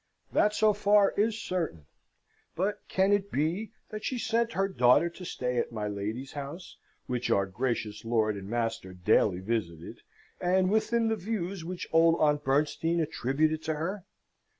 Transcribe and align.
That, 0.31 0.55
so 0.55 0.73
far, 0.73 1.11
is 1.11 1.39
certain; 1.39 1.85
but 2.55 2.79
can 2.87 3.13
it 3.13 3.31
be 3.31 3.71
that 3.91 4.03
she 4.03 4.17
sent 4.17 4.53
her 4.53 4.67
daughter 4.67 5.11
to 5.11 5.23
stay 5.23 5.59
at 5.59 5.71
my 5.71 5.87
lady's 5.87 6.31
house, 6.31 6.75
which 7.05 7.29
our 7.29 7.45
gracious 7.45 8.03
lord 8.03 8.35
and 8.35 8.49
master 8.49 8.93
daily 8.95 9.41
visited, 9.41 10.01
and 10.39 10.71
with 10.71 10.89
the 10.89 11.15
views 11.15 11.63
which 11.63 11.87
old 11.93 12.15
Aunt 12.19 12.43
Bernstein 12.43 12.99
attributed 12.99 13.61
to 13.65 13.75
her? 13.75 14.03